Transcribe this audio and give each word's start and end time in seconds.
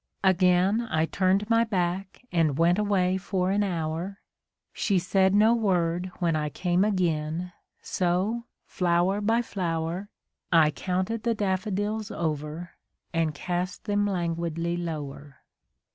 Again 0.23 0.87
I 0.89 1.05
turned 1.05 1.47
my 1.47 1.63
back 1.63 2.23
and 2.31 2.57
went 2.57 2.79
away 2.79 3.17
for 3.19 3.51
an 3.51 3.61
hour; 3.61 4.17
She 4.73 4.97
said 4.97 5.35
no 5.35 5.53
word 5.53 6.11
when 6.17 6.35
I 6.35 6.49
came 6.49 6.83
again, 6.83 7.53
so, 7.83 8.45
flower 8.65 9.21
by 9.21 9.43
flower, 9.43 10.09
I 10.51 10.71
counted 10.71 11.21
the 11.21 11.35
daffodils 11.35 12.09
over, 12.09 12.71
and 13.13 13.35
cast 13.35 13.83
them 13.83 14.07
languidly 14.07 14.75
lower 14.75 14.81
A 14.81 14.85
DAY 14.87 14.87
WITH 14.87 14.87
WILLIAM 14.87 15.23
MORRIS. 15.23 15.33